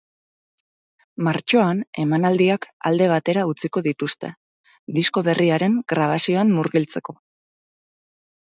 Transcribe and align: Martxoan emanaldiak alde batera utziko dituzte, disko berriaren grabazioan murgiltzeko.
Martxoan 1.27 1.83
emanaldiak 2.03 2.65
alde 2.91 3.09
batera 3.13 3.43
utziko 3.51 3.83
dituzte, 3.89 4.33
disko 4.99 5.25
berriaren 5.29 5.77
grabazioan 5.95 6.57
murgiltzeko. 6.59 7.17